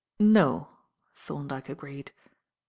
"No," 0.19 0.67
Thorndyke 1.15 1.69
agreed. 1.69 2.11